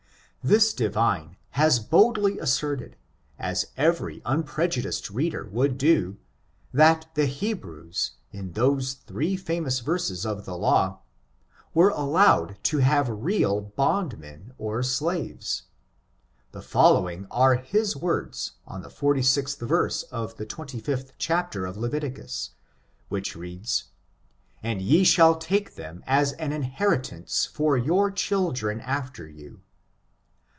This 0.43 0.73
divine 0.73 1.37
has 1.51 1.77
boldly 1.79 2.39
asserted, 2.39 2.95
as 3.37 3.67
every 3.77 4.23
unprejudiced 4.25 5.11
reader 5.11 5.45
would 5.45 5.77
do, 5.77 6.17
that 6.73 7.05
the 7.13 7.27
Hebrews, 7.27 8.13
in 8.31 8.53
those 8.53 8.93
three 8.93 9.37
famous 9.37 9.81
verses 9.81 10.25
of 10.25 10.45
the 10.45 10.57
law, 10.57 11.01
were 11.75 11.89
allowed 11.91 12.57
to 12.63 12.79
have 12.79 13.07
real 13.07 13.61
bond 13.61 14.13
tnen, 14.17 14.53
or 14.57 14.81
slaves. 14.81 15.67
The 16.53 16.63
following 16.63 17.27
are 17.29 17.57
his 17.57 17.95
words 17.95 18.53
on 18.65 18.81
the 18.81 18.89
46th 18.89 19.59
verse 19.67 20.01
of 20.09 20.37
the 20.37 20.45
25th 20.47 21.11
chapter 21.19 21.67
of 21.67 21.77
Leviticus, 21.77 22.49
which 23.09 23.35
reads: 23.35 23.91
"And 24.63 24.81
ye 24.81 25.03
shall 25.03 25.35
take 25.35 25.75
them 25.75 26.03
as 26.07 26.33
an 26.33 26.51
inheritance 26.51 27.45
for 27.45 27.77
your 27.77 28.09
children 28.09 28.79
after 28.81 29.27
you." 29.27 29.61